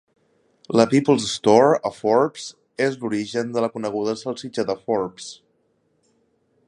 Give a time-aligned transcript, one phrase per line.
[0.79, 2.47] La People's Store a Forbes
[2.85, 5.33] és l'origen de la coneguda Salsitxa de Forbes.